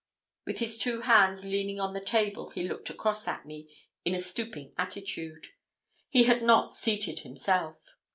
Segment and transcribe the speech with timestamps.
[0.47, 3.69] With his two hands leaning on the table, he looked across at me,
[4.03, 5.49] in a stooping attitude;
[6.09, 7.77] he had not seated himself.